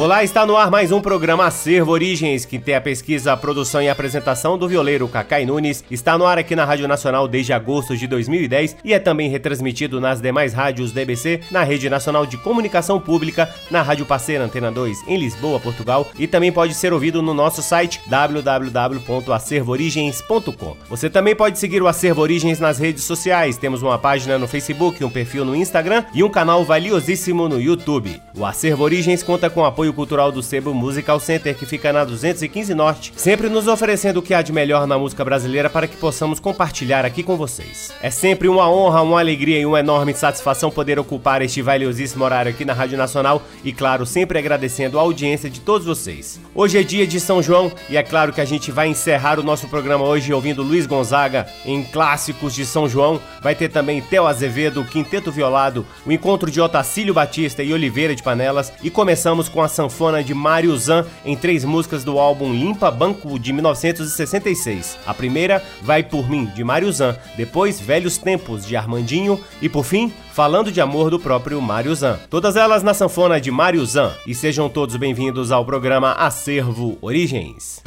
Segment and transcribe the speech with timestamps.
[0.00, 3.82] Olá, está no ar mais um programa Acervo Origens, que tem a pesquisa, a produção
[3.82, 5.84] e a apresentação do violeiro Cacai Nunes.
[5.90, 10.00] Está no ar aqui na Rádio Nacional desde agosto de 2010 e é também retransmitido
[10.00, 15.06] nas demais rádios DBC, na Rede Nacional de Comunicação Pública, na Rádio Parceira Antena 2
[15.06, 20.76] em Lisboa, Portugal e também pode ser ouvido no nosso site www.acervoorigens.com.
[20.88, 23.58] Você também pode seguir o Acervo Origens nas redes sociais.
[23.58, 28.18] Temos uma página no Facebook, um perfil no Instagram e um canal valiosíssimo no YouTube.
[28.34, 32.04] O Acervo Origens conta com apoio apoio cultural do Sebo Musical Center, que fica na
[32.04, 35.96] 215 Norte, sempre nos oferecendo o que há de melhor na música brasileira para que
[35.96, 37.92] possamos compartilhar aqui com vocês.
[38.00, 42.50] É sempre uma honra, uma alegria e uma enorme satisfação poder ocupar este valiosíssimo horário
[42.50, 46.40] aqui na Rádio Nacional e, claro, sempre agradecendo a audiência de todos vocês.
[46.54, 49.42] Hoje é dia de São João e é claro que a gente vai encerrar o
[49.42, 53.20] nosso programa hoje ouvindo Luiz Gonzaga em clássicos de São João.
[53.42, 58.22] Vai ter também Theo Azevedo, Quinteto Violado, o encontro de Otacílio Batista e Oliveira de
[58.22, 62.90] Panelas e começamos com a sanfona de Mário Zan em três músicas do álbum Limpa
[62.90, 64.98] Banco de 1966.
[65.06, 69.84] A primeira, Vai Por Mim, de Mário Zan, depois Velhos Tempos, de Armandinho e por
[69.84, 72.18] fim, Falando de Amor, do próprio Mário Zan.
[72.28, 74.12] Todas elas na sanfona de Mário Zan.
[74.26, 77.82] E sejam todos bem-vindos ao programa Acervo Origens.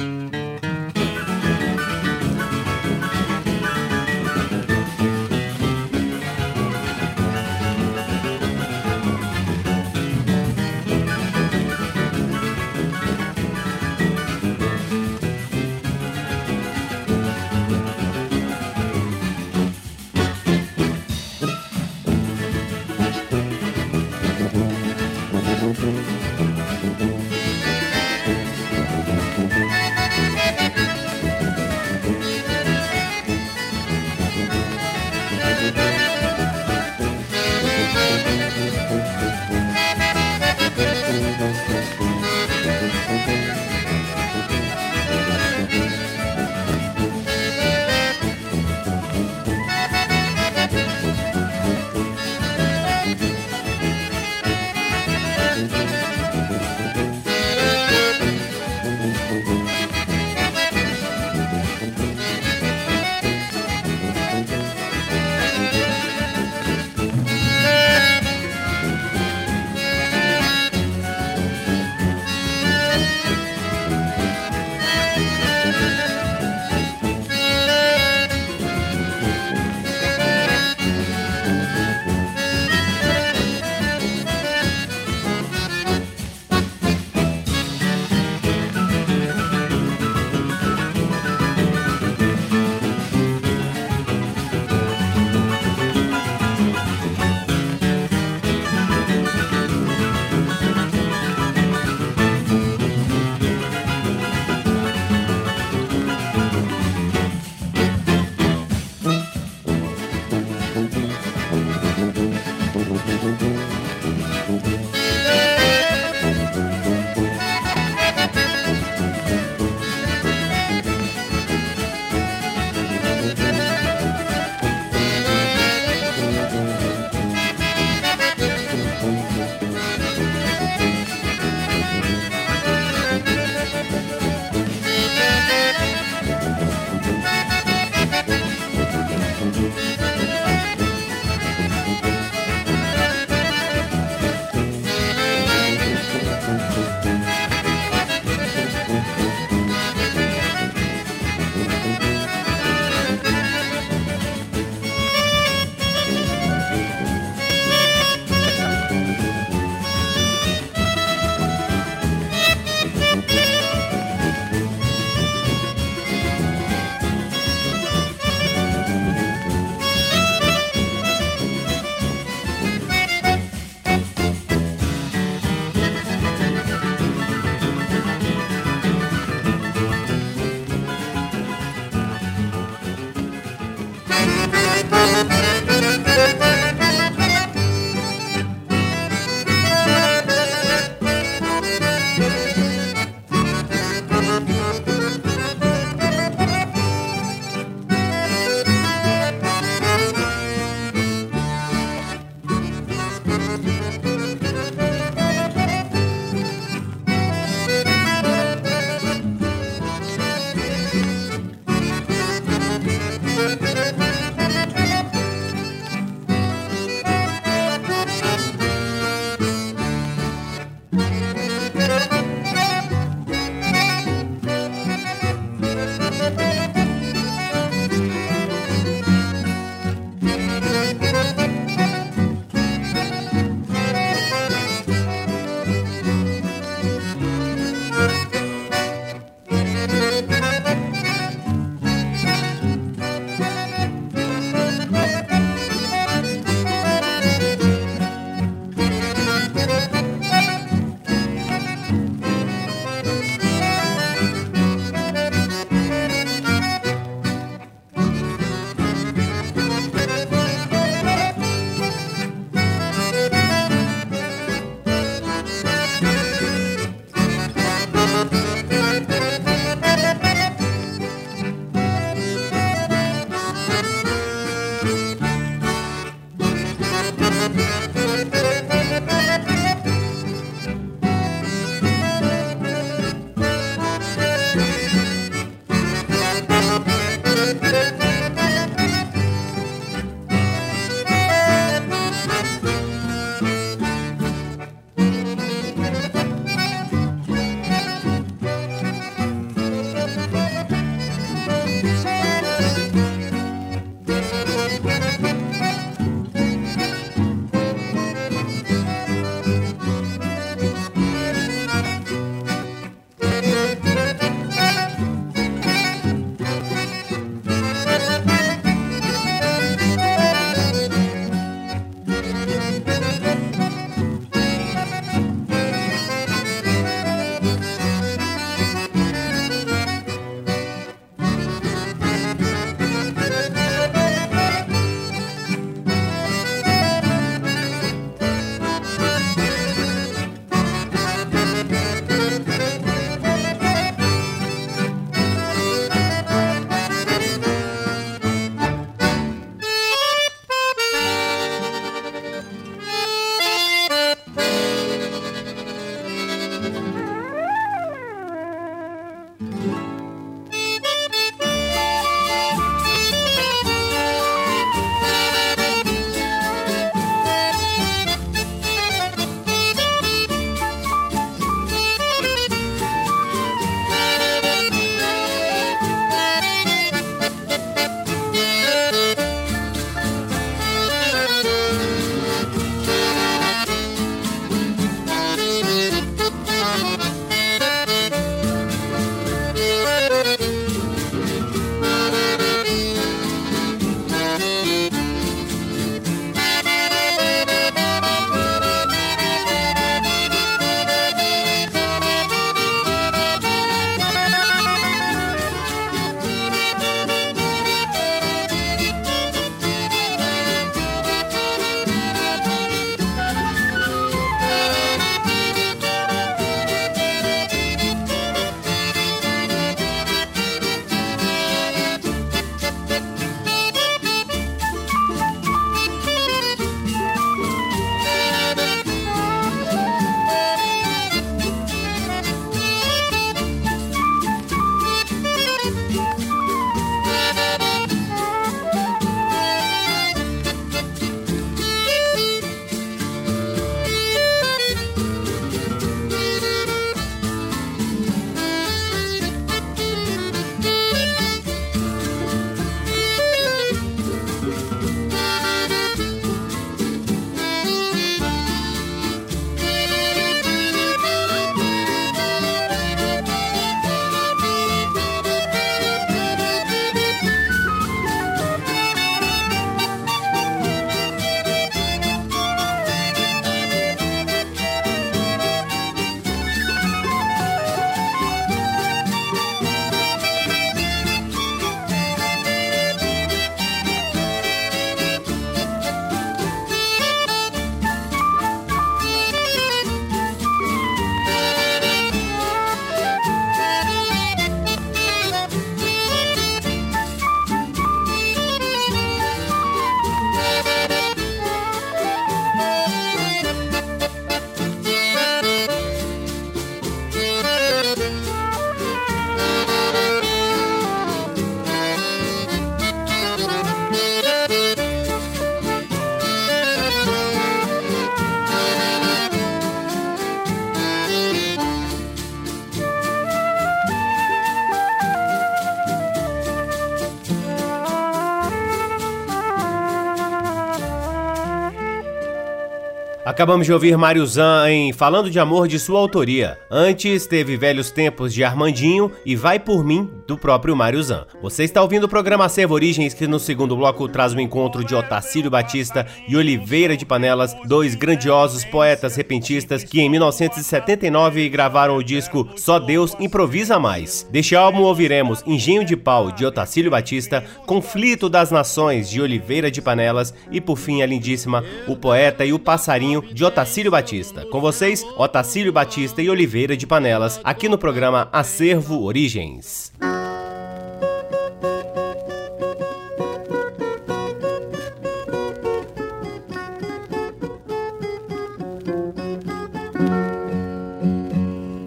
[533.24, 536.58] Acabamos de ouvir Mário Zan em Falando de Amor de sua autoria.
[536.70, 541.26] Antes teve Velhos Tempos de Armandinho e Vai Por Mim do próprio Mário Zan.
[541.40, 544.94] Você está ouvindo o programa Acervo Origens que no segundo bloco traz o encontro de
[544.94, 552.04] Otacílio Batista e Oliveira de Panelas, dois grandiosos poetas repentistas que em 1979 gravaram o
[552.04, 554.28] disco Só Deus Improvisa Mais.
[554.30, 559.80] Deste álbum ouviremos Engenho de Pau de Otacílio Batista, Conflito das Nações de Oliveira de
[559.80, 564.46] Panelas e por fim a lindíssima O Poeta e o Passarinho de Otacílio Batista.
[564.46, 569.92] Com vocês, Otacílio Batista e Oliveira de Panelas, aqui no programa Acervo Origens.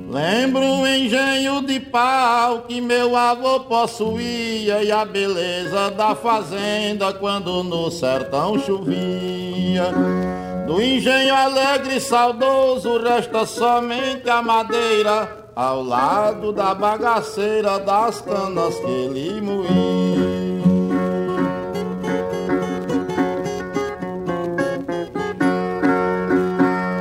[0.10, 7.64] Lembro o engenho de pau que meu avô possuía e a beleza da fazenda quando
[7.64, 9.92] no sertão chovia.
[10.68, 18.78] Do engenho alegre e saudoso resta somente a madeira ao lado da bagaceira das canas
[18.78, 20.58] que ele moía.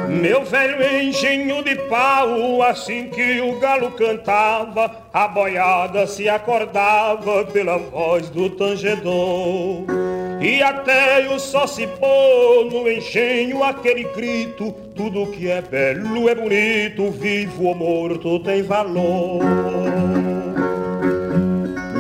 [0.09, 7.79] Meu velho engenho de pau, assim que o galo cantava, a boiada se acordava pela
[7.79, 10.16] voz do tangedor.
[10.41, 16.35] E até o sol se pôr no engenho aquele grito Tudo que é belo é
[16.35, 19.41] bonito, vivo ou morto tem valor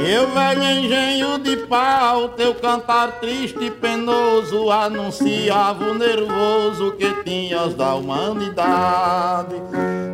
[0.06, 7.74] meu velho engenho de pau, teu cantar triste e penoso anunciava o nervoso que tinhas
[7.74, 9.56] da humanidade.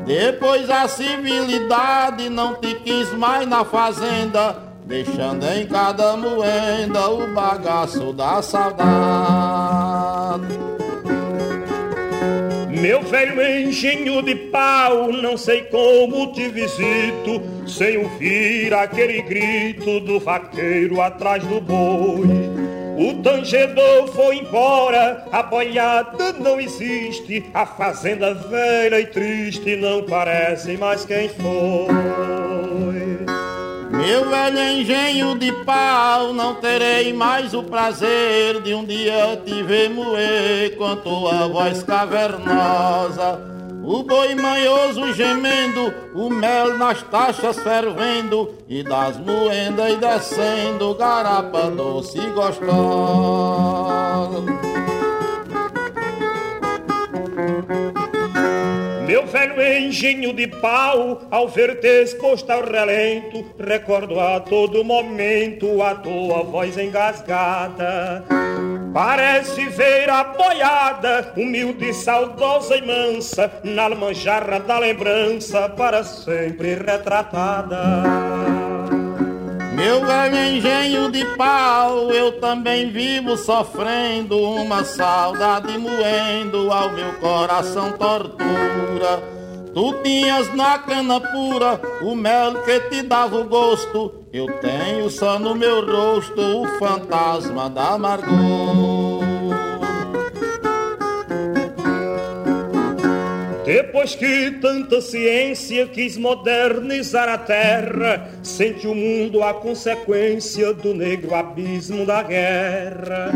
[0.07, 8.13] Depois a civilidade não te quis mais na fazenda deixando em cada moenda o bagaço
[8.13, 8.83] da saudade.
[12.69, 20.19] Meu velho engenho de pau, não sei como te visito, sem ouvir aquele grito do
[20.19, 22.27] vaqueiro atrás do boi.
[22.99, 30.77] O tangedor foi embora, a boiada não existe, a fazenda velha e triste não parece
[30.77, 33.12] mais quem foi.
[34.03, 39.91] Meu velho engenho de pau, não terei mais o prazer de um dia te ver
[39.91, 43.41] moer com tua voz cavernosa.
[43.85, 52.19] O boi manhoso gemendo, o mel nas taxas fervendo, e das moendas descendo, garapa doce
[52.19, 52.73] e gostosa.
[59.13, 65.95] Meu velho engenho de pau, ao ver-te exposto ao relento, recordo a todo momento a
[65.97, 68.25] tua voz engasgada.
[68.95, 78.62] Parece ver a boiada, humilde, saudosa e mansa, na manjarra da lembrança, para sempre retratada.
[79.83, 87.91] Meu velho engenho de pau, eu também vivo sofrendo uma saudade moendo ao meu coração
[87.91, 89.21] tortura.
[89.75, 94.23] Tu tinhas na cana pura o mel que te dava o gosto.
[94.33, 99.22] Eu tenho só no meu rosto o fantasma da amargura.
[103.73, 111.35] Depois que tanta ciência quis modernizar a terra, sente o mundo a consequência do negro
[111.35, 113.33] abismo da guerra.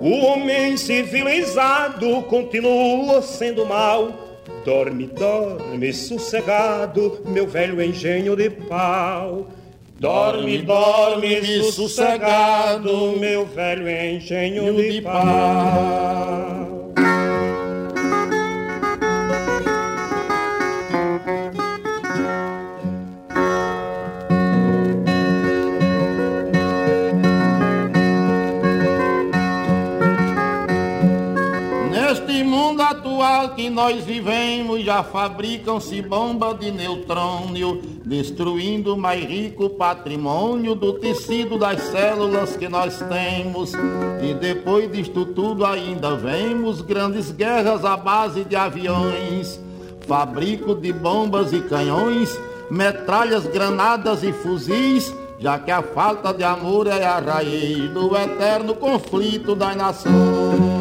[0.00, 4.40] O homem civilizado continua sendo mal.
[4.64, 9.46] Dorme, dorme sossegado, meu velho engenho de pau.
[10.00, 16.79] Dorme, dorme sossegado, meu velho engenho de pau.
[32.90, 40.94] Atual que nós vivemos já fabricam-se bomba de neutrônio, destruindo o mais rico patrimônio do
[40.94, 43.72] tecido das células que nós temos.
[44.20, 49.60] E depois disto tudo ainda vemos grandes guerras à base de aviões,
[50.06, 52.36] fabrico de bombas e canhões,
[52.70, 58.74] metralhas, granadas e fuzis já que a falta de amor é a raiz do eterno
[58.74, 60.79] conflito das nações.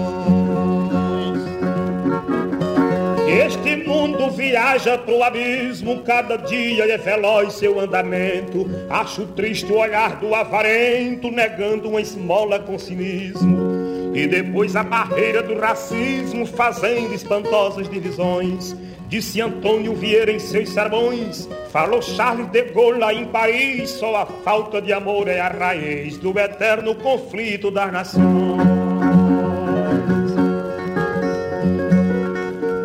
[3.30, 8.68] Este mundo viaja pro abismo, cada dia é veloz seu andamento.
[8.90, 13.70] Acho triste o olhar do avarento, negando uma esmola com cinismo.
[14.16, 18.76] e depois a barreira do racismo fazendo espantosas divisões.
[19.08, 24.26] Disse Antônio Vieira em seus sermões, falou Charles de Gaulle lá em Paris, só a
[24.26, 28.79] falta de amor é a raiz do eterno conflito das nações.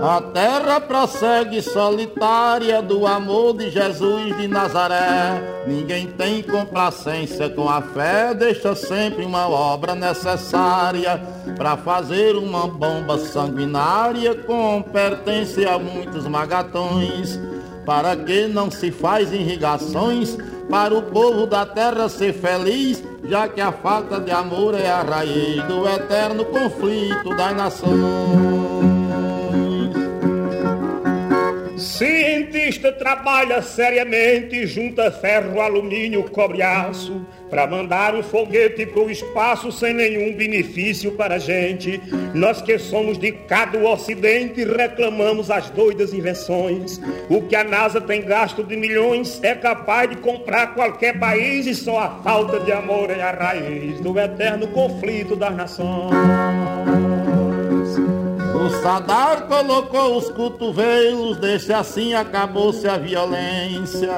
[0.06, 5.64] A terra prossegue solitária do amor de Jesus de Nazaré.
[5.66, 11.18] Ninguém tem complacência com a fé, deixa sempre uma obra necessária
[11.56, 17.40] para fazer uma bomba sanguinária com pertence a muitos magatões.
[17.86, 20.36] Para que não se faz irrigações
[20.68, 25.00] para o povo da terra ser feliz, já que a falta de amor é a
[25.00, 28.63] raiz do eterno conflito das nações.
[31.96, 39.94] Cientista trabalha seriamente, junta ferro, alumínio, cobre aço, para mandar um foguete pro espaço sem
[39.94, 42.02] nenhum benefício para a gente.
[42.34, 47.00] Nós que somos de cada ocidente reclamamos as doidas invenções.
[47.30, 51.76] O que a NASA tem gasto de milhões é capaz de comprar qualquer país e
[51.76, 57.03] só a falta de amor é a raiz do eterno conflito das nações.
[58.64, 64.10] O Sadar colocou os cotovelos, desse assim acabou-se a violência.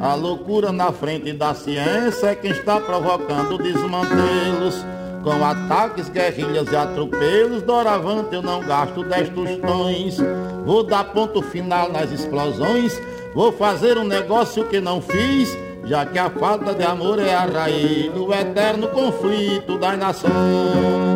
[0.00, 4.84] A loucura na frente da ciência é quem está provocando desmantelos.
[5.22, 10.16] Com ataques, guerrilhas e atropelos, doravante eu não gasto dez tostões.
[10.64, 13.00] Vou dar ponto final nas explosões,
[13.36, 17.44] vou fazer um negócio que não fiz, já que a falta de amor é a
[17.44, 21.15] raiz do eterno conflito das nações.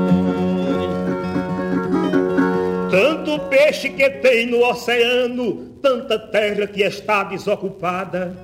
[2.90, 8.36] Tanto peixe que tem no oceano, tanta terra que está desocupada.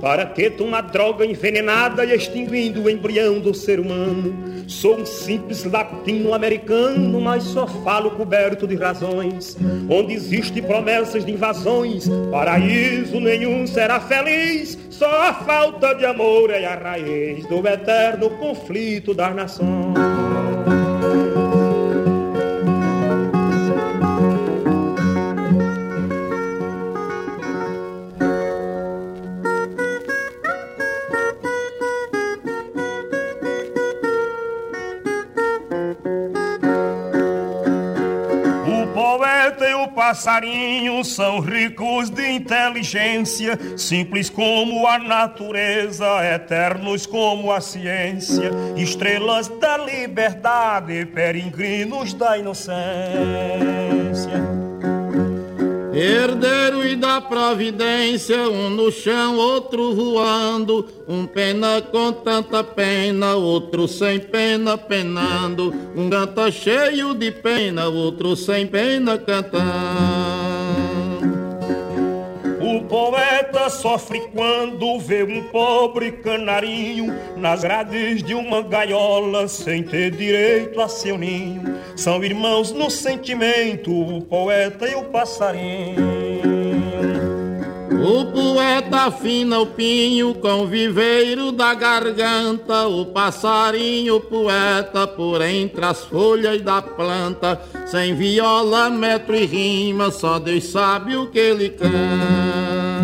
[0.00, 4.34] Para que uma droga envenenada e extinguindo o embrião do ser humano?
[4.68, 9.56] Sou um simples latino-americano, mas só falo coberto de razões.
[9.88, 14.78] Onde existe promessas de invasões, paraíso nenhum será feliz.
[14.90, 20.15] Só a falta de amor é a raiz do eterno conflito das nações.
[40.16, 49.76] Passarinhos são ricos de inteligência, simples como a natureza, eternos como a ciência, estrelas da
[49.76, 52.96] liberdade, peregrinos da inocência.
[55.96, 63.88] Herdeiro e da providência, um no chão, outro voando, um pena com tanta pena, outro
[63.88, 70.45] sem pena penando, um canta cheio de pena, outro sem pena cantando.
[72.76, 80.10] O poeta sofre quando vê um pobre canarinho nas grades de uma gaiola sem ter
[80.10, 81.78] direito a seu ninho.
[81.96, 86.25] São irmãos no sentimento, o poeta e o passarinho.
[88.02, 95.84] O poeta afina o pinho com o viveiro da garganta, o passarinho poeta por entre
[95.84, 101.70] as folhas da planta, sem viola, metro e rima, só Deus sabe o que ele
[101.70, 102.95] canta.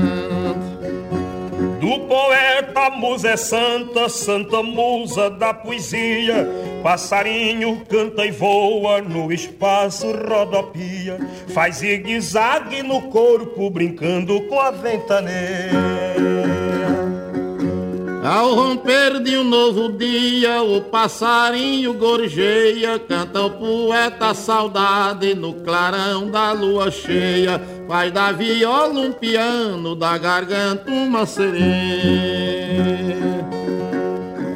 [2.09, 6.49] Poeta a musa é santa, santa musa da poesia.
[6.83, 11.19] Passarinho canta e voa, no espaço rodopia.
[11.49, 16.12] Faz zigue-zague no corpo, brincando com a ventaneia.
[18.55, 26.53] Romper de um novo dia, o passarinho gorjeia, canta o poeta saudade no clarão da
[26.53, 31.63] lua cheia, faz da viola um piano, da garganta uma sereia.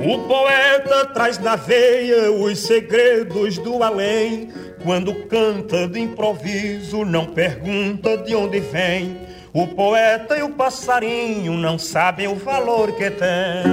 [0.06, 4.50] O poeta traz na veia os segredos do além,
[4.84, 9.25] quando canta de improviso, não pergunta de onde vem
[9.56, 13.64] o poeta e o passarinho não sabem o valor que tem.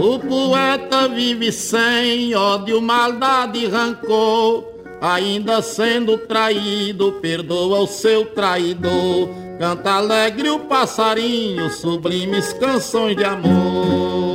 [0.00, 4.72] O poeta vive sem ódio, maldade e rancor.
[5.00, 9.28] Ainda sendo traído, perdoa o seu traidor.
[9.58, 14.33] Canta alegre o passarinho, sublimes canções de amor.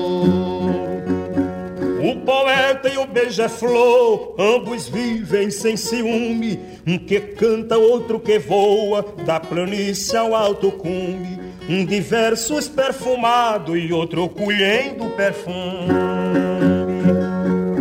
[2.10, 9.06] O poeta e o beija-flor, ambos vivem sem ciúme um que canta, outro que voa,
[9.24, 11.40] da planície ao alto cume.
[11.70, 15.94] Um de versos perfumado e outro colhendo perfume.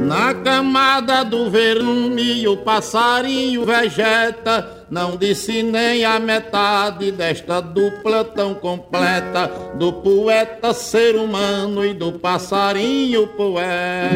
[0.06, 8.54] Na camada do verme o passarinho vegeta, não disse nem a metade desta dupla tão
[8.54, 14.08] completa do poeta ser humano e do passarinho poeta.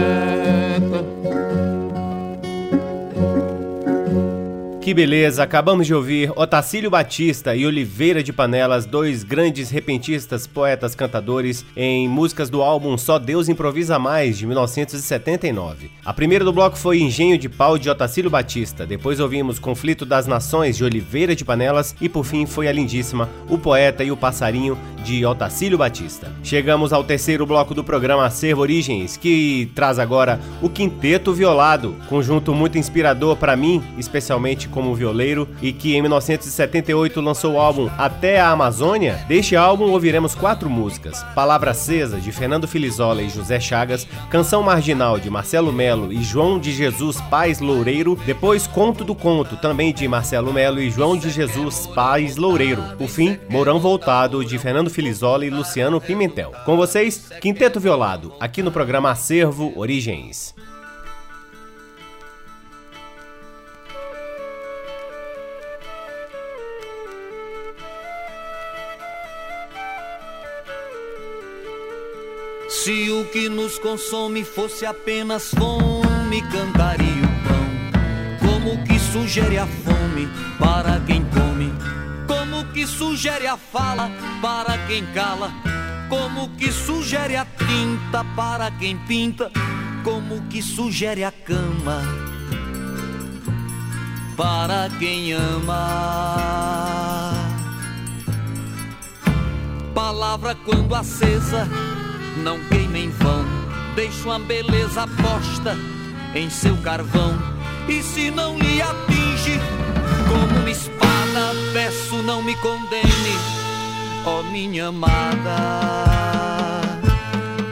[4.82, 5.44] Que beleza!
[5.44, 12.08] Acabamos de ouvir Otacílio Batista e Oliveira de Panelas, dois grandes repentistas, poetas, cantadores, em
[12.08, 15.88] músicas do álbum Só Deus Improvisa Mais, de 1979.
[16.04, 20.26] A primeira do bloco foi Engenho de Pau, de Otacílio Batista, depois ouvimos Conflito das
[20.26, 24.16] Nações, de Oliveira de Panelas, e por fim foi a lindíssima O Poeta e o
[24.16, 26.32] Passarinho, de Otacílio Batista.
[26.42, 32.52] Chegamos ao terceiro bloco do programa Acervo Origens, que traz agora o Quinteto Violado, conjunto
[32.52, 38.40] muito inspirador para mim, especialmente como violeiro e que em 1978 lançou o álbum Até
[38.40, 39.24] a Amazônia.
[39.28, 45.20] Deste álbum ouviremos quatro músicas: Palavra Acesa, de Fernando Filizola e José Chagas, Canção Marginal,
[45.20, 50.08] de Marcelo Melo e João de Jesus Paz Loureiro, depois Conto do Conto, também de
[50.08, 52.82] Marcelo Melo e João de Jesus Paz Loureiro.
[52.96, 56.52] Por fim, Mourão Voltado, de Fernando Filizola e Luciano Pimentel.
[56.64, 60.54] Com vocês, Quinteto Violado, aqui no programa Acervo Origens.
[72.82, 77.68] Se o que nos consome fosse apenas fome, cantaria o pão.
[78.40, 81.72] Como que sugere a fome para quem come?
[82.26, 84.10] Como que sugere a fala
[84.42, 85.52] para quem cala?
[86.08, 89.48] Como que sugere a tinta para quem pinta?
[90.02, 92.02] Como que sugere a cama
[94.36, 97.32] para quem ama?
[99.94, 101.68] Palavra quando acesa
[102.36, 103.44] não queima em vão.
[103.94, 105.76] Deixa uma beleza posta
[106.34, 107.38] em seu carvão.
[107.88, 109.60] E se não lhe atinge,
[110.28, 113.36] como uma espada, peço não me condene,
[114.24, 115.56] ó oh, minha amada.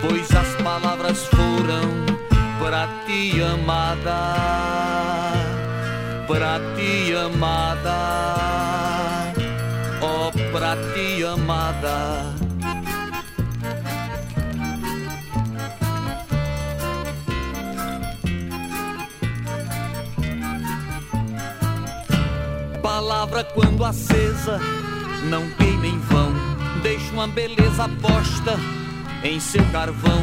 [0.01, 2.11] Pois as palavras foram
[2.59, 4.35] para ti, amada,
[6.27, 7.97] para ti, amada,
[10.01, 12.30] ó oh, para ti, amada.
[23.21, 24.59] Palavra quando acesa.
[25.25, 26.33] Não queima em vão,
[26.83, 28.59] deixa uma beleza posta
[29.23, 30.23] em seu carvão.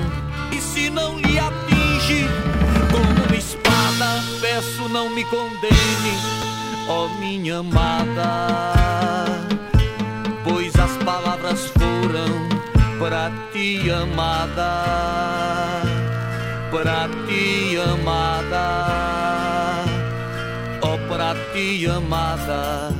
[0.51, 2.25] E se não lhe atinge
[2.91, 6.17] como uma espada, peço não me condene,
[6.87, 9.25] ó minha amada,
[10.43, 12.49] pois as palavras foram
[12.97, 14.83] para ti amada,
[16.71, 19.46] para ti amada
[21.27, 22.93] pra ti, amada.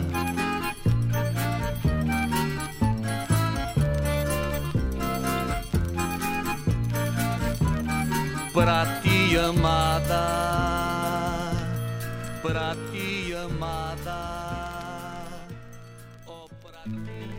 [8.53, 10.25] Pra ti, amada.
[12.41, 14.19] Pra ti, amada.
[16.27, 17.29] Oh, pra ti.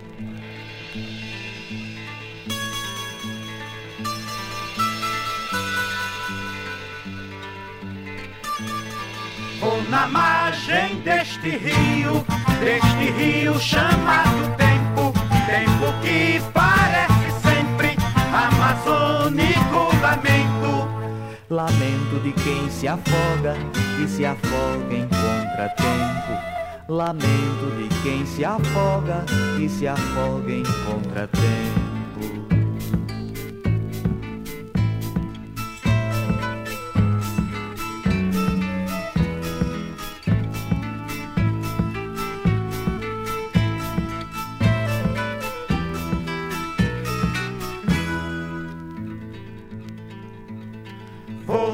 [9.61, 10.07] Vou na
[10.79, 12.25] margem deste rio,
[12.61, 15.13] deste rio chamado tempo,
[15.47, 17.97] tempo que parece sempre
[18.33, 20.89] amazônico lamento.
[21.51, 23.57] Lamento de quem se afoga
[24.03, 26.49] e se afoga em contratempo.
[26.89, 29.25] Lamento de quem se afoga
[29.59, 31.78] e se afoga em contratempo.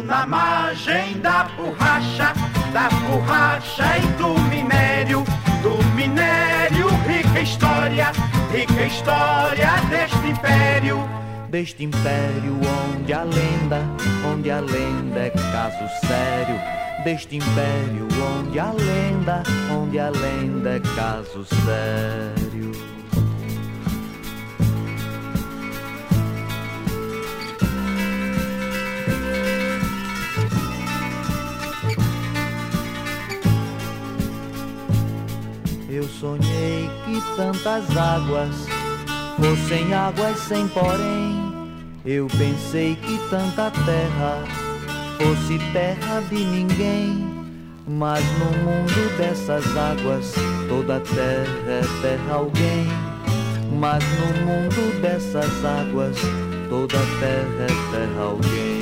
[0.05, 2.33] Na margem da borracha,
[2.73, 5.25] da borracha e do minério,
[5.63, 8.13] do minério, rica história,
[8.53, 10.99] rica história deste império.
[11.49, 12.61] Deste império
[12.93, 13.81] onde a lenda,
[14.33, 16.57] onde a lenda é caso sério.
[17.03, 18.09] Deste império
[18.39, 22.93] onde a lenda, onde a lenda é caso sério.
[36.20, 38.66] sonhei que tantas águas
[39.38, 41.55] fossem águas sem porém.
[42.05, 44.44] Eu pensei que tanta terra
[45.18, 47.44] fosse terra de ninguém.
[47.87, 50.35] Mas no mundo dessas águas,
[50.68, 52.87] toda terra é terra alguém.
[53.79, 56.16] Mas no mundo dessas águas,
[56.68, 58.74] toda terra é terra alguém.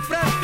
[0.00, 0.37] Friends.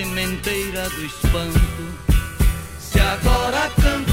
[0.00, 1.60] sementeira do espanto.
[2.78, 4.09] Se agora canto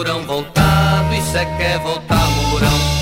[0.00, 2.99] Mourão voltado, isso é que é voltar, Mourão.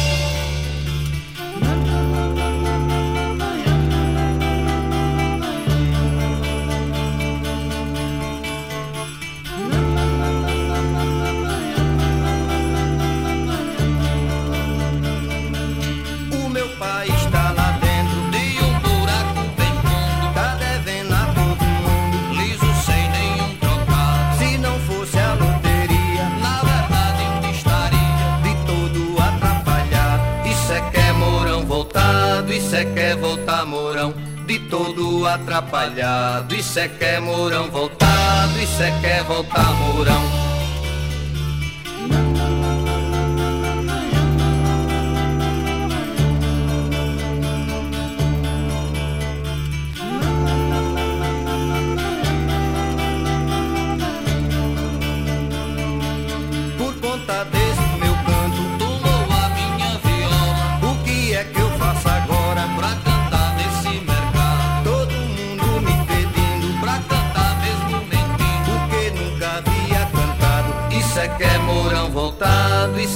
[32.84, 34.14] Quer voltar Mourão
[34.46, 36.54] de todo atrapalhado.
[36.54, 40.48] Isso é que é Mourão voltado, isso é que é voltar Mourão.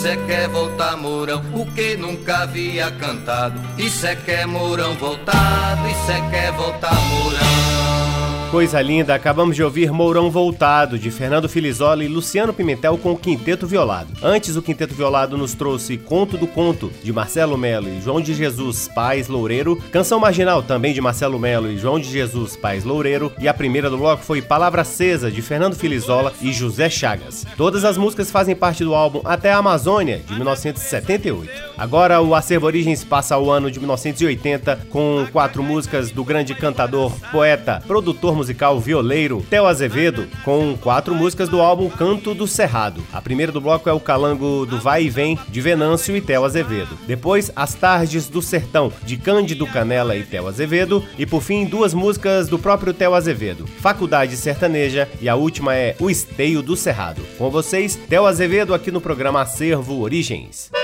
[0.02, 3.54] Isso é que é voltar Mourão, o que nunca havia cantado.
[3.78, 8.31] Isso é que é Mourão voltado, isso é que é voltar Mourão.
[8.52, 13.16] Coisa linda, acabamos de ouvir Mourão Voltado, de Fernando Filizola e Luciano Pimentel com o
[13.16, 14.12] Quinteto Violado.
[14.22, 18.34] Antes, o Quinteto Violado nos trouxe Conto do Conto, de Marcelo Melo e João de
[18.34, 23.32] Jesus Pais Loureiro, Canção Marginal, também de Marcelo Melo e João de Jesus Pais Loureiro,
[23.40, 27.46] e a primeira do bloco foi Palavra Acesa, de Fernando Filizola e José Chagas.
[27.56, 31.50] Todas as músicas fazem parte do álbum Até a Amazônia, de 1978.
[31.78, 37.10] Agora, o Acervo Origens passa ao ano de 1980 com quatro músicas do grande cantador,
[37.30, 43.00] poeta, produtor musical violeiro Theo Azevedo, com quatro músicas do álbum Canto do Cerrado.
[43.12, 46.44] A primeira do bloco é o Calango do Vai e Vem, de Venâncio e Theo
[46.44, 46.98] Azevedo.
[47.06, 51.04] Depois, As Tardes do Sertão, de Cândido Canela e Theo Azevedo.
[51.16, 55.94] E por fim, duas músicas do próprio Theo Azevedo, Faculdade Sertaneja e a última é
[56.00, 57.22] O Esteio do Cerrado.
[57.38, 60.81] Com vocês, Theo Azevedo aqui no programa Acervo Origens.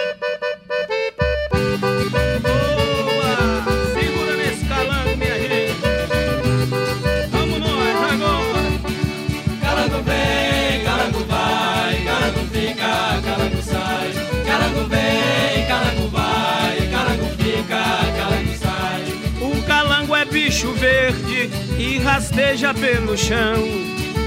[21.99, 23.63] Rasteja pelo chão.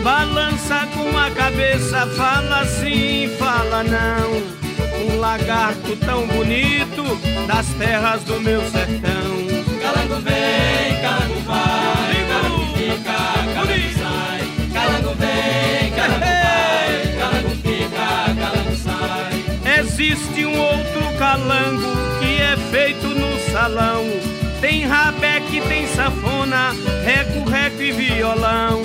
[0.04, 4.62] Balança com a cabeça, fala sim, fala não.
[5.04, 7.04] Um lagarto tão bonito
[7.48, 9.32] das terras do meu sertão.
[9.82, 14.42] Calango vem, calango vai, calango fica, calango sai.
[14.74, 19.80] Calango vem, calango vai, calango fica, calango sai.
[19.80, 26.71] Existe um outro calango que é feito no salão tem rabeque, tem safona,
[27.04, 28.84] reco, reco e violão.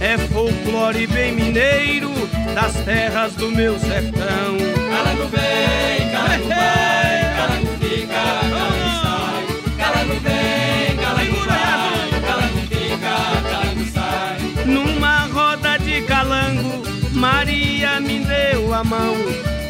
[0.00, 2.10] É folclore bem mineiro
[2.54, 4.56] das terras do meu sertão.
[4.90, 8.14] Calango vem, calango vai, calango fica,
[8.50, 9.44] calango sai.
[9.76, 14.64] Calango vem, calango vai, calango fica, calango sai.
[14.64, 19.16] Numa roda de calango, Maria me deu a mão.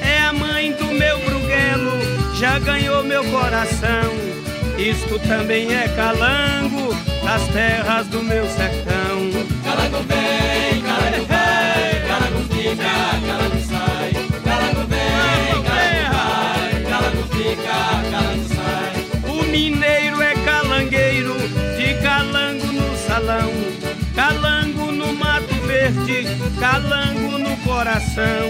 [0.00, 4.39] É a mãe do meu bruguelo, já ganhou meu coração.
[4.81, 9.31] Isto também é calango das terras do meu sertão.
[9.62, 12.85] Calango vem, calango vai, calango fica,
[13.27, 14.12] calango sai.
[14.43, 17.77] Calango vem, calango vai, calango fica,
[18.11, 19.31] calango sai.
[19.31, 21.35] O mineiro é calangueiro,
[21.77, 23.53] de calango no salão.
[24.14, 26.24] Calango no mato verde,
[26.59, 28.49] calango no coração.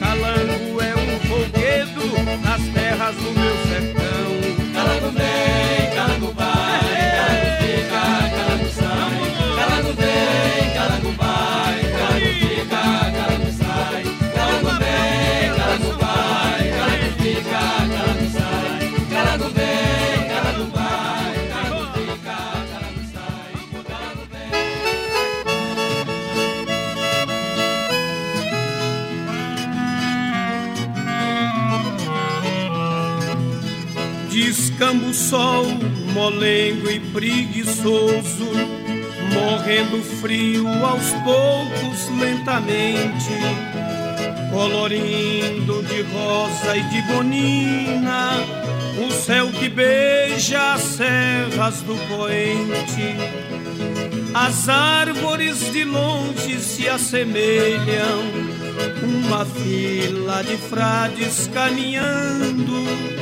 [0.00, 2.10] Calango é um folguedo
[2.42, 4.59] das terras do meu sertão.
[4.90, 6.34] Calango vem, calango
[35.12, 35.66] sol,
[36.14, 38.48] molengo e preguiçoso,
[39.34, 43.30] morrendo frio aos poucos, lentamente,
[44.50, 48.38] colorindo de rosa e de bonina
[49.06, 53.16] o céu que beija as serras do poente.
[54.32, 58.22] As árvores de longe se assemelham,
[59.02, 63.19] uma fila de frades caminhando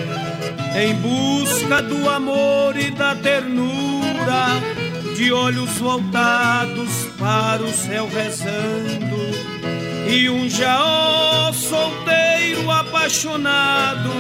[0.81, 4.47] em busca do amor e da ternura,
[5.17, 9.19] de olhos voltados para o céu rezando,
[10.09, 14.11] e um jaó solteiro apaixonado,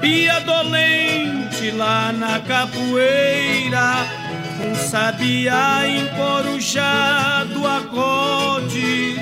[0.00, 4.06] pia dolente lá na capoeira,
[4.60, 9.16] um sabiá encorujado acorde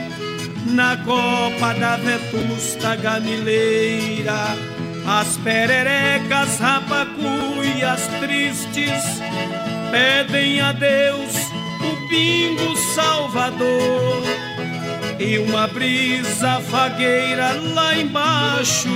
[0.67, 4.72] na copa da vetusta gamileira
[5.07, 9.03] As pererecas, rapacuias tristes
[9.91, 11.35] pedem a Deus
[11.81, 14.23] o pingo salvador
[15.19, 18.89] e uma brisa fagueira lá embaixo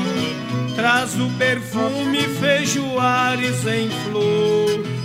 [0.76, 4.95] traz o perfume feijoares em flor.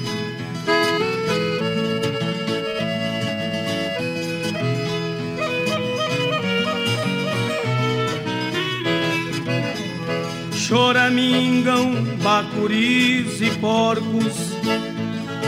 [10.71, 14.55] Choramingam, bacuris e porcos,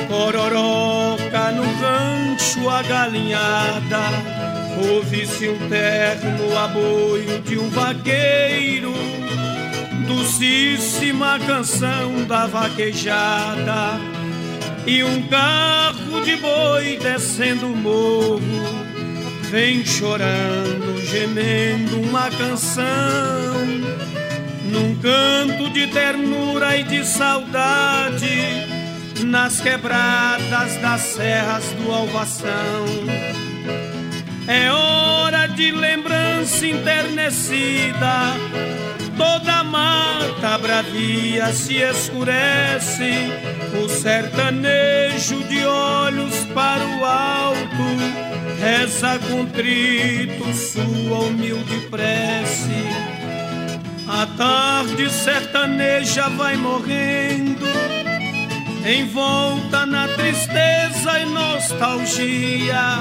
[0.09, 4.01] cororoca no rancho a galinhada,
[4.85, 8.93] ouve-se um terno aboio de um vaqueiro,
[10.05, 13.97] docíssima canção da vaquejada,
[14.85, 18.41] e um carro de boi descendo o morro,
[19.49, 23.63] vem chorando, gemendo uma canção
[24.73, 28.65] num canto de ternura e de saudade,
[29.23, 32.85] nas quebradas das serras do Alvação.
[34.47, 38.33] É hora de lembrança enternecida,
[39.15, 43.29] toda a mata bravia se escurece,
[43.79, 47.83] o sertanejo de olhos para o alto,
[48.59, 53.02] reza contrito sua humilde prece
[54.07, 57.65] a tarde sertaneja vai morrendo,
[58.85, 62.99] envolta na tristeza e nostalgia,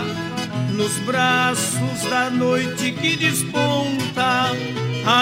[0.71, 4.51] nos braços da noite que desponta,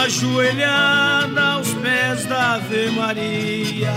[0.05, 3.93] ajoelhada aos pés da Ave Maria.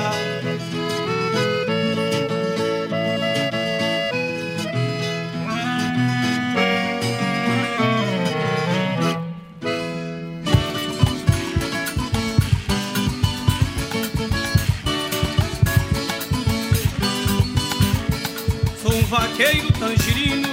[19.34, 20.50] Vaqueiro tangerino,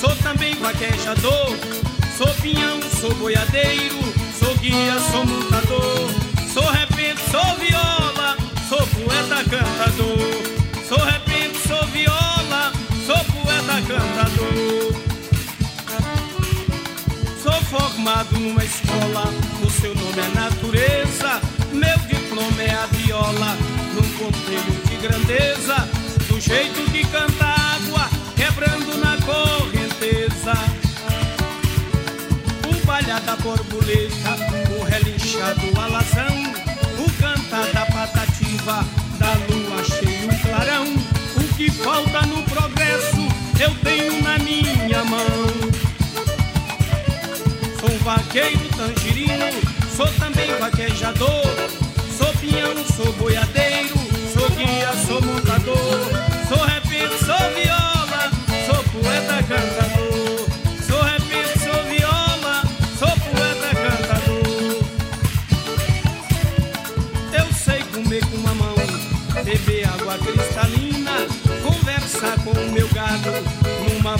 [0.00, 1.56] sou também vaquejador,
[2.18, 3.96] sou pinhão, sou boiadeiro,
[4.36, 6.10] sou guia, sou montador,
[6.52, 8.36] sou repente, sou viola,
[8.68, 10.18] sou poeta cantador,
[10.88, 12.72] sou repente, sou viola,
[13.06, 14.94] sou poeta cantador.
[17.40, 19.32] Sou formado numa escola,
[19.64, 21.40] o seu nome é natureza,
[21.72, 23.56] meu diploma é a viola,
[23.94, 25.88] num conselho de grandeza,
[26.28, 27.53] do jeito de cantar
[33.04, 34.36] palha da borboleta,
[34.78, 36.52] o relinchado alazão,
[36.98, 38.84] o cantar da patativa,
[39.18, 40.84] da lua cheia um clarão.
[41.36, 43.16] O que falta no progresso
[43.60, 45.20] eu tenho na minha mão.
[47.78, 49.60] Sou vaqueiro tangerino,
[49.94, 51.44] sou também vaquejador,
[52.16, 53.94] sou pinhão, sou boiadeiro,
[54.32, 56.13] sou guia, sou montador,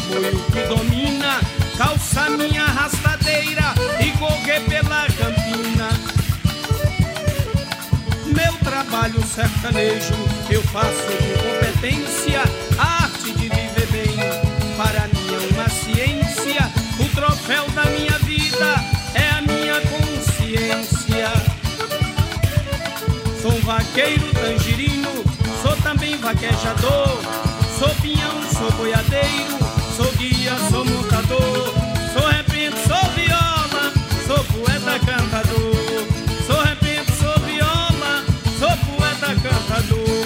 [0.08, 1.40] numa boio que domina,
[1.76, 5.88] calçar minha rastadeira e correr pela campina.
[8.26, 10.14] Meu trabalho sertanejo
[10.50, 12.42] eu faço com competência,
[12.78, 14.16] arte de viver bem
[14.76, 16.72] para mim é uma ciência.
[16.98, 18.74] O troféu da minha vida
[19.14, 21.28] é a minha consciência.
[23.40, 25.10] Sou vaqueiro tangerino,
[25.62, 27.44] sou também vaquejador.
[27.78, 29.58] Sou pinhão, sou boiadeiro,
[30.28, 31.74] guia, sou montador.
[32.12, 33.92] Sou repente, sou viola,
[34.26, 35.74] sou poeta cantador.
[36.46, 38.24] Sou repente, sou viola,
[38.58, 40.23] sou poeta cantador.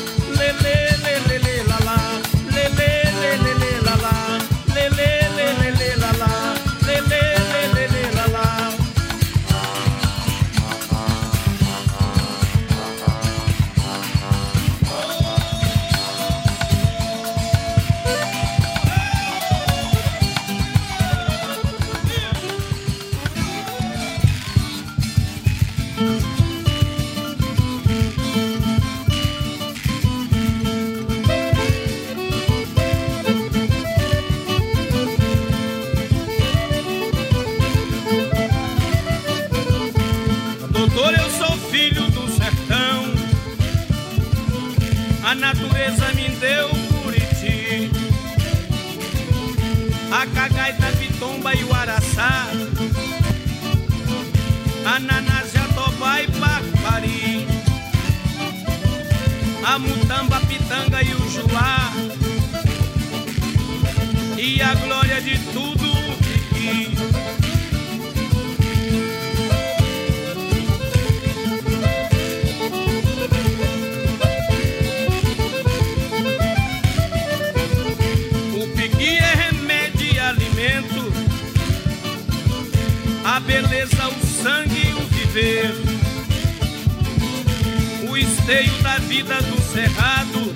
[89.23, 90.55] Vida do cerrado.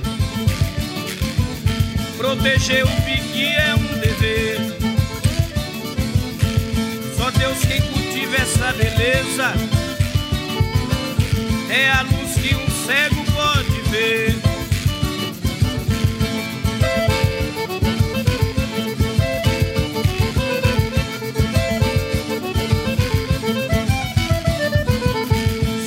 [2.17, 4.59] Proteger o piqui é um dever.
[7.17, 9.53] Só Deus quem cultiva essa beleza.
[11.71, 14.37] É a luz que um cego pode ver.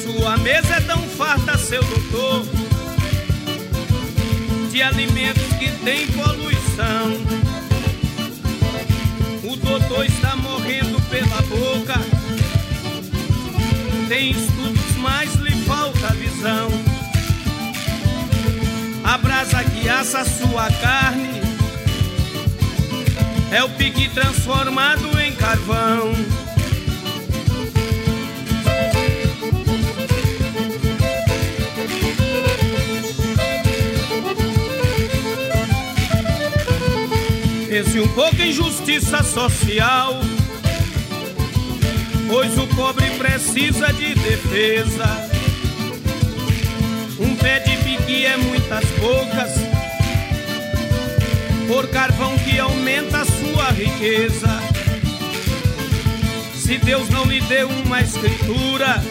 [0.03, 2.04] Sua mesa é tão farta, seu doutor,
[4.75, 7.13] de alimentos que tem poluição.
[9.49, 11.97] O doutor está morrendo pela boca,
[14.09, 16.67] tem estudos, mas lhe falta visão.
[19.05, 21.41] A brasa que assa sua carne
[23.53, 26.11] é o pique transformado em carvão.
[37.75, 40.21] Pense um pouco em justiça social,
[42.25, 45.29] pois o pobre precisa de defesa.
[47.19, 49.51] Um pé de pique é muitas bocas,
[51.67, 54.47] por carvão que aumenta a sua riqueza.
[56.55, 59.03] Se Deus não lhe deu uma escritura,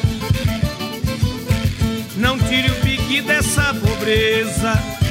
[2.17, 5.04] não tire o pique dessa pobreza.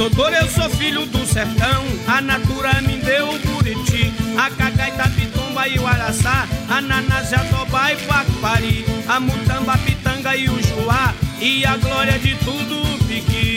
[0.00, 5.68] Doutor, eu sou filho do sertão, a natura me deu o buriti, a cagaita, pitumba
[5.68, 11.66] e o araçá, a naná, jatobá e paquari, a mutamba, pitanga e o juá, e
[11.66, 13.49] a glória de tudo o piqui.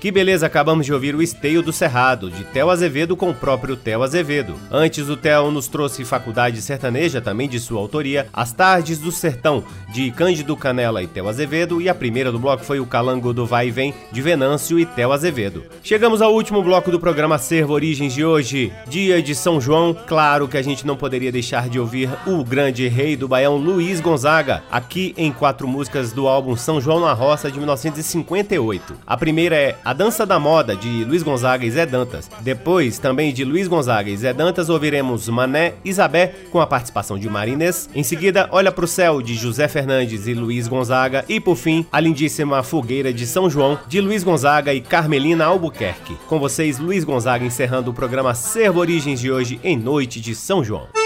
[0.00, 3.76] Que beleza, acabamos de ouvir o Esteio do Cerrado, de Theo Azevedo com o próprio
[3.76, 4.54] Theo Azevedo.
[4.70, 9.62] Antes, o Theo nos trouxe Faculdade Sertaneja, também de sua autoria, As Tardes do Sertão,
[9.92, 13.44] de Cândido Canela e Theo Azevedo, e a primeira do bloco foi o Calango do
[13.44, 15.64] Vai e Vem, de Venâncio e Theo Azevedo.
[15.82, 19.94] Chegamos ao último bloco do programa Servo Origens de hoje, dia de São João.
[20.06, 24.00] Claro que a gente não poderia deixar de ouvir o grande rei do Baião, Luiz
[24.00, 28.96] Gonzaga, aqui em quatro músicas do álbum São João na Roça, de 1958.
[29.06, 32.30] A primeira é A Dança da Moda, de Luiz Gonzaga e Zé Dantas.
[32.42, 37.28] Depois, também de Luiz Gonzaga e Zé Dantas, ouviremos Mané Isabé, com a participação de
[37.28, 37.90] Marines.
[37.92, 41.24] Em seguida, Olha pro Céu, de José Fernandes e Luiz Gonzaga.
[41.28, 46.16] E por fim, a lindíssima Fogueira de São João, de Luiz Gonzaga e Carmelina Albuquerque.
[46.28, 50.62] Com vocês, Luiz Gonzaga encerrando o programa Servo Origens de hoje em Noite de São
[50.62, 50.99] João.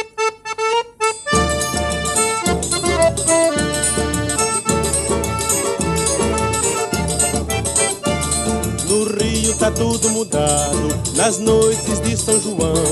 [9.65, 12.85] Tá tudo mudado, nas noites de São João.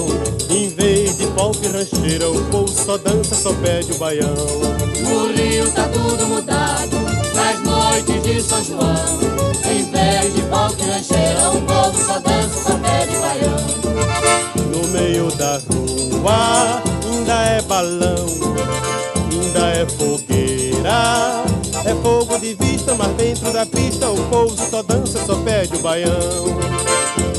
[0.49, 4.35] Em vez de pop e rancheira, o povo só dança, só pede o baião.
[5.03, 6.97] No Rio tá tudo mudado,
[7.35, 9.19] nas noites de São João.
[9.71, 13.57] Em vez de palco e rancheira, o povo só dança, só pede baião.
[14.71, 18.27] No meio da rua, ainda é balão,
[19.31, 21.52] ainda é fogueira.
[21.93, 25.79] É fogo de vista, mas dentro da pista o povo só dança, só pede o
[25.81, 26.57] baião.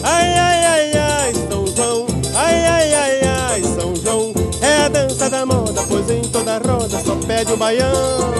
[0.04, 4.32] Ai, ai, ai, ai, São João, ai, ai, ai, ai, São João.
[4.62, 8.32] É a dança da moda, pois em toda roda só pede o baião.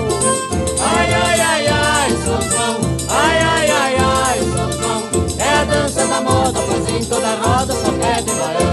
[0.80, 2.78] Ai, ai, ai, ai, São João,
[3.10, 5.04] ai, ai, ai, ai, São João.
[5.40, 8.73] É a dança da moda, pois em toda roda só pede baião.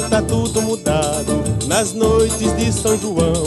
[0.00, 3.44] No Rio tá tudo mudado, nas noites de São João.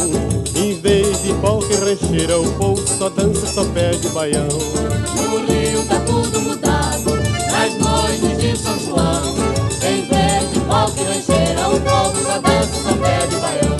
[0.55, 4.47] Em vez de e rancheira, o povo só dança, só pede o baião.
[4.47, 7.11] No Rio tá tudo mudado,
[7.51, 9.35] nas noites de São João.
[9.81, 13.73] Em vez de e rancheira, o povo só dança, só pede baião.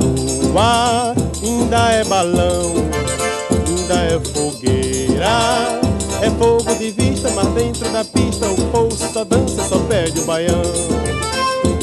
[0.00, 2.74] rua ainda é balão,
[6.42, 10.60] Fogo de vista, mas dentro da pista o povo só dança, só perde o baião.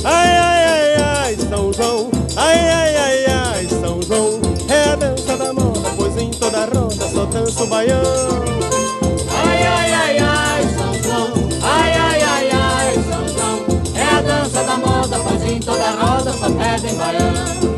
[0.03, 4.41] Ai, ai, ai, ai, São João, ai, ai, ai, ai, São João.
[4.68, 8.03] É a dança da moda, pois em toda roda só dança o baião.
[9.32, 11.34] Ai, ai, ai, ai, São João.
[11.64, 13.82] Ai, ai, ai, ai, São João.
[13.95, 17.69] É a dança da moda, pois em toda roda só pedem baião.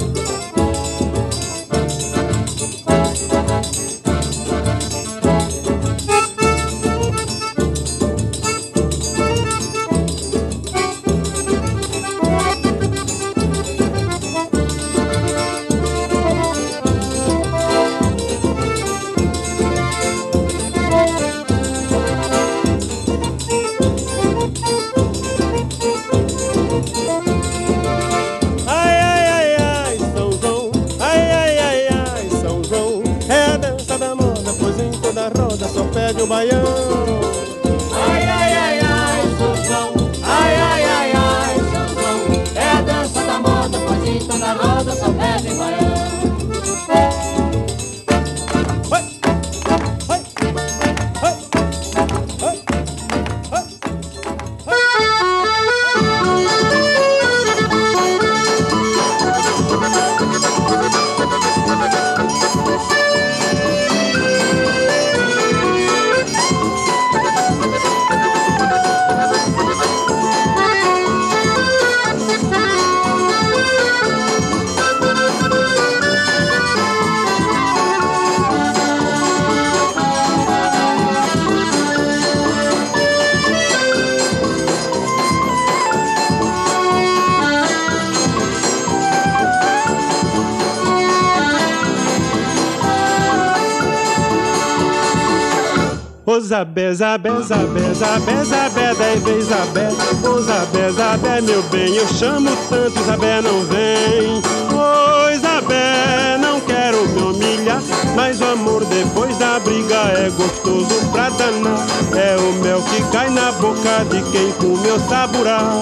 [96.51, 99.87] Zabé, Zabé, Zabé, Zabé, Zabé, dez vezes Zabé.
[100.27, 104.41] Ô Zabé, Zabé, meu bem, eu chamo tanto, Zabé não vem.
[104.67, 107.81] Ô Zabé, não quero me humilhar,
[108.17, 111.87] mas o amor depois da briga é gostoso pra danar.
[112.17, 115.79] É o mel que cai na boca de quem comeu saburá.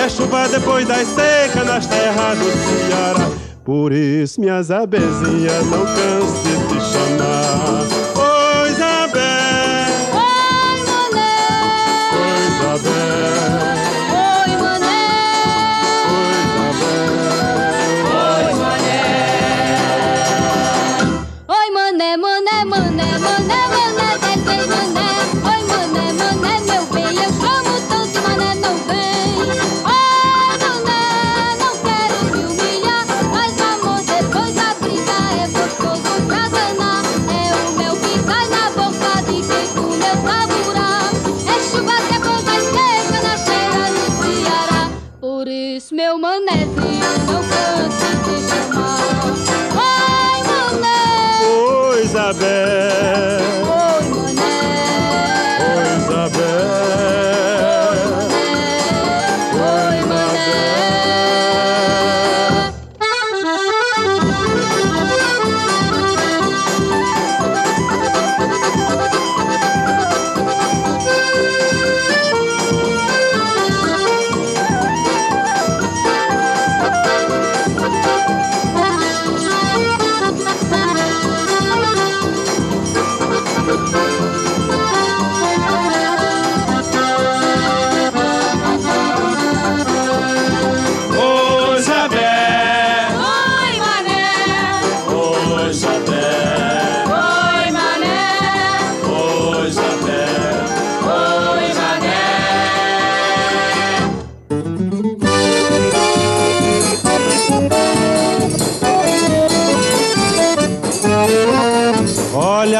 [0.00, 2.44] É chuva depois das secas nas terras do
[2.88, 3.30] Ceará.
[3.64, 7.33] Por isso, minha Zabezinha, não canse de te chamar.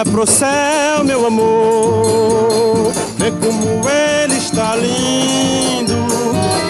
[0.05, 5.95] Olha pro céu, meu amor, vê como ele está lindo.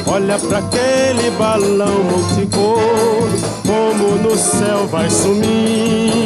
[0.06, 3.28] Olha pra aquele balão multicor,
[3.66, 6.16] como no céu vai sumindo.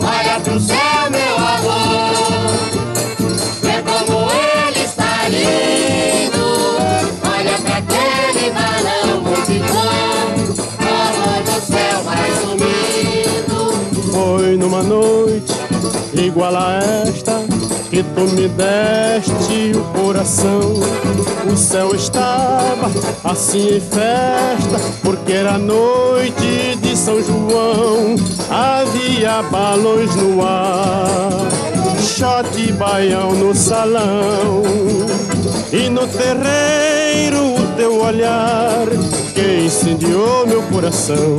[0.00, 2.12] Olha pro céu, meu amor,
[3.60, 6.44] vê como ele está lindo.
[7.24, 10.34] Olha pra aquele balão multicor,
[10.78, 13.56] como no céu vai sumindo.
[14.12, 15.53] Foi numa noite
[16.34, 17.40] igual a esta
[17.90, 20.74] que tu me deste o coração.
[21.46, 22.90] O céu estava
[23.22, 28.16] assim em festa, porque era noite de São João.
[28.50, 31.46] Havia balões no ar,
[32.00, 34.62] shot baião no salão
[35.72, 38.86] e no terreiro o teu olhar
[39.32, 41.36] que incendiou meu coração.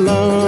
[0.00, 0.39] alone.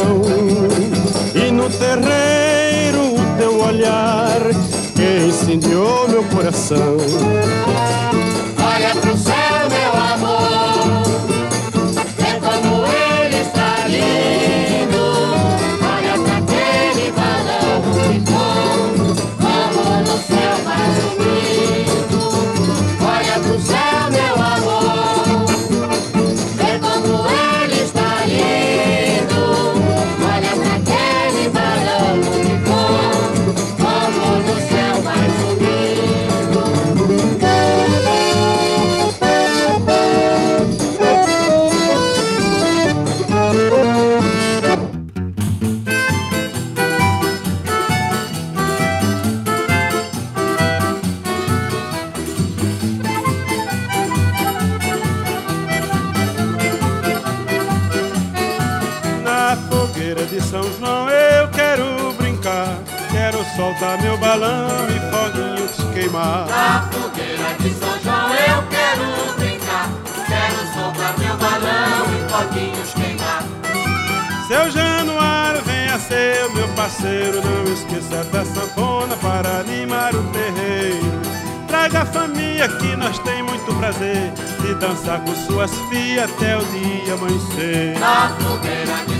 [87.12, 87.98] amanhecer.
[87.98, 89.11] Na fogueira de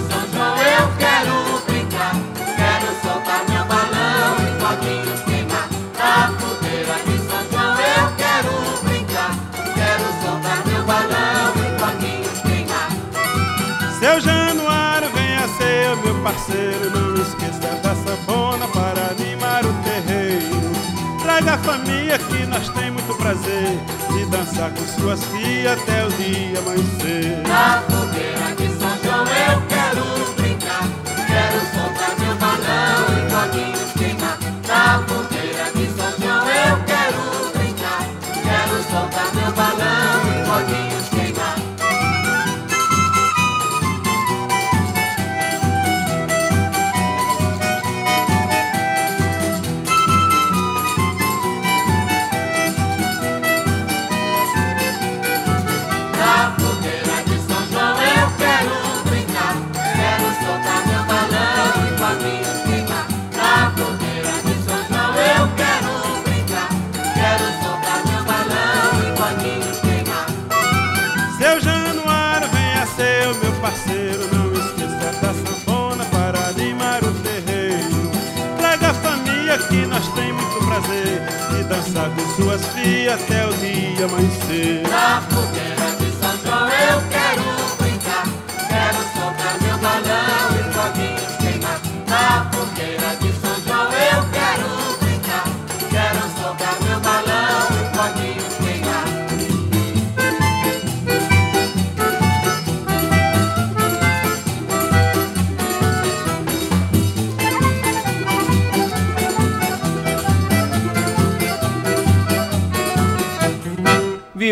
[21.53, 23.79] da família que nós tem muito prazer
[24.11, 27.43] de dançar com suas filhas até o dia amanhecer.
[27.47, 28.72] Na fogueira de
[80.91, 84.83] E de dançar com suas filhas até o dia amanhecer.
[84.89, 85.92] Na fogueira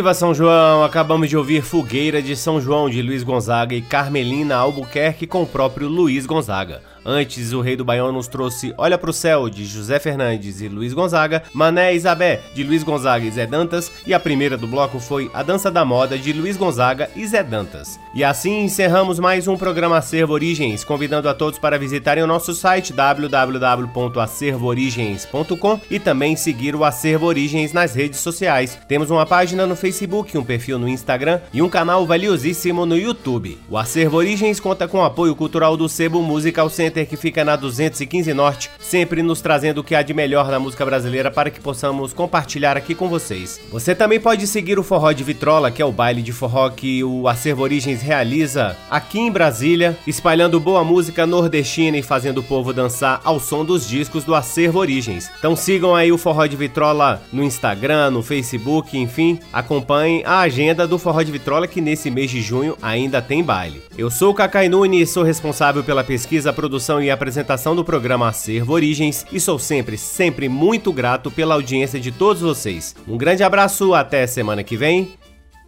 [0.00, 0.82] Viva São João!
[0.82, 5.46] Acabamos de ouvir Fogueira de São João de Luiz Gonzaga e Carmelina Albuquerque com o
[5.46, 6.80] próprio Luiz Gonzaga.
[7.04, 10.92] Antes, o Rei do Baião nos trouxe Olha pro Céu, de José Fernandes e Luiz
[10.92, 15.30] Gonzaga, Mané Isabé, de Luiz Gonzaga e Zé Dantas, e a primeira do bloco foi
[15.32, 17.98] A Dança da Moda, de Luiz Gonzaga e Zé Dantas.
[18.14, 22.52] E assim encerramos mais um programa Acervo Origens, convidando a todos para visitarem o nosso
[22.54, 28.78] site www.acervoorigens.com e também seguir o Acervo Origens nas redes sociais.
[28.86, 29.89] Temos uma página no Facebook,
[30.36, 33.58] um perfil no Instagram e um canal valiosíssimo no YouTube.
[33.68, 37.44] O Acervo Origens conta com o apoio cultural do Sebo Musical Center Center que fica
[37.44, 41.50] na 215 Norte, sempre nos trazendo o que há de melhor na música brasileira para
[41.50, 43.60] que possamos compartilhar aqui com vocês.
[43.70, 47.04] Você também pode seguir o Forró de Vitrola, que é o baile de forró que
[47.04, 52.72] o Acervo Origens realiza aqui em Brasília, espalhando boa música nordestina e fazendo o povo
[52.72, 55.30] dançar ao som dos discos do Acervo Origens.
[55.38, 59.79] Então sigam aí o Forró de Vitrola no Instagram, no Facebook, enfim, acompanhem
[60.24, 63.82] a agenda do Forró de Vitrola que nesse mês de junho ainda tem baile.
[63.96, 68.28] Eu sou o Cacai Nunes, sou responsável pela pesquisa, produção produção e apresentação do programa
[68.28, 72.96] Acervo Origens e sou sempre, sempre muito grato pela audiência de todos vocês.
[73.06, 75.12] Um grande abraço, até semana que vem.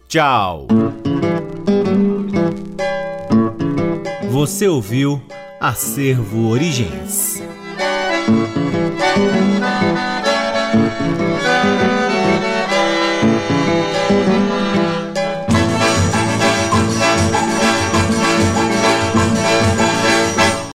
[0.07, 0.67] Tchau!
[4.29, 5.21] Você ouviu
[5.59, 7.41] Acervo Origens.